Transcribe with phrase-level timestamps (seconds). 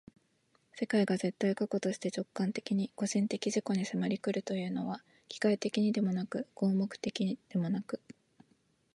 [0.73, 8.01] 世界が絶対過去として直観的に個人的自己に迫り来るというのは、機械的にでもなく合目的的にでもなく、